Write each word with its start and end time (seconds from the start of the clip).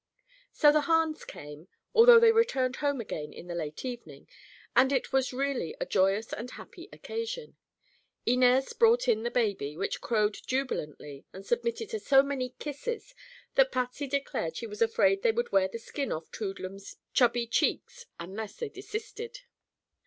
So 0.51 0.71
the 0.71 0.85
Hahns 0.89 1.27
came—although 1.27 2.19
they 2.19 2.31
returned 2.31 2.77
home 2.77 2.99
again 2.99 3.31
in 3.31 3.45
the 3.45 3.53
late 3.53 3.85
evening—and 3.85 4.91
it 4.91 5.13
was 5.13 5.31
really 5.31 5.75
a 5.79 5.85
joyous 5.85 6.33
and 6.33 6.49
happy 6.49 6.89
occasion. 6.91 7.55
Inez 8.25 8.73
brought 8.73 9.07
in 9.07 9.21
the 9.21 9.29
baby, 9.29 9.77
which 9.77 10.01
crowed 10.01 10.33
jubilantly 10.47 11.25
and 11.33 11.45
submitted 11.45 11.89
to 11.91 11.99
so 11.99 12.23
many 12.23 12.55
kisses 12.57 13.13
that 13.53 13.71
Patsy 13.71 14.07
declared 14.07 14.57
she 14.57 14.65
was 14.65 14.81
afraid 14.81 15.21
they 15.21 15.31
would 15.31 15.51
wear 15.51 15.67
the 15.67 15.77
skin 15.77 16.11
off 16.11 16.31
Toodlum's 16.31 16.95
chubby 17.13 17.45
cheeks 17.45 18.07
unless 18.19 18.55
they 18.55 18.69
desisted. 18.69 19.41